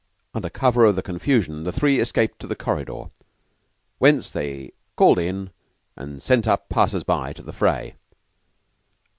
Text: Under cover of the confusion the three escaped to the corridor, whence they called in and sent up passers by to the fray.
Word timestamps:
Under 0.33 0.49
cover 0.49 0.83
of 0.85 0.95
the 0.95 1.03
confusion 1.03 1.63
the 1.63 1.71
three 1.71 1.99
escaped 1.99 2.39
to 2.39 2.47
the 2.47 2.55
corridor, 2.55 3.11
whence 3.99 4.31
they 4.31 4.71
called 4.95 5.19
in 5.19 5.51
and 5.95 6.23
sent 6.23 6.47
up 6.47 6.69
passers 6.69 7.03
by 7.03 7.33
to 7.33 7.43
the 7.43 7.53
fray. 7.53 7.93